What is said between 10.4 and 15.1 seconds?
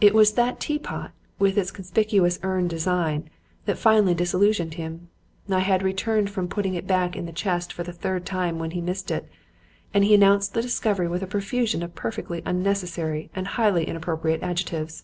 the discovery with a profusion of perfectly unnecessary and highly inappropriate adjectives.